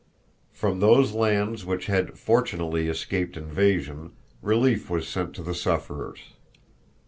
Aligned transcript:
From 0.51 0.79
those 0.79 1.11
lands 1.13 1.63
which 1.63 1.85
had, 1.85 2.17
fortunately, 2.17 2.87
escaped 2.87 3.37
invasion, 3.37 4.13
relief 4.41 4.89
was 4.89 5.07
sent 5.07 5.35
to 5.35 5.43
the 5.43 5.53
sufferers. 5.53 6.29